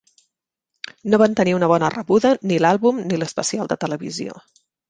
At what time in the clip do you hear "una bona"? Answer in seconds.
1.57-1.91